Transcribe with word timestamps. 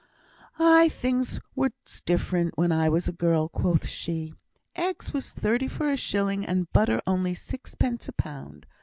"Aye! 0.57 0.89
things 0.89 1.39
was 1.55 1.69
different 2.07 2.57
when 2.57 2.71
I 2.71 2.89
was 2.89 3.07
a 3.07 3.11
girl," 3.13 3.47
quoth 3.49 3.85
she. 3.87 4.33
"Eggs 4.75 5.13
was 5.13 5.31
thirty 5.31 5.67
for 5.67 5.91
a 5.91 5.95
shilling, 5.95 6.43
and 6.43 6.73
butter 6.73 7.03
only 7.05 7.35
sixpence 7.35 8.07
a 8.09 8.13
pound. 8.13 8.65